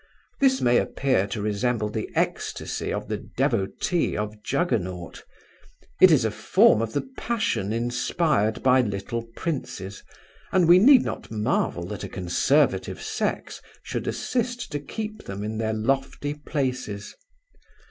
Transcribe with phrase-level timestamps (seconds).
[0.39, 5.23] This may appear to resemble the ecstasy of the devotee of Juggernaut,
[6.01, 10.01] It is a form of the passion inspired by little princes,
[10.51, 15.59] and we need not marvel that a conservative sex should assist to keep them in
[15.59, 17.15] their lofty places.